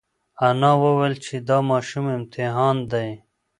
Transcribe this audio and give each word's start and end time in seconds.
انا 0.47 0.71
وویل 0.83 1.15
چې 1.25 1.35
دا 1.47 1.57
ماشوم 1.69 2.05
امتحان 2.17 2.75
دی. 2.91 3.09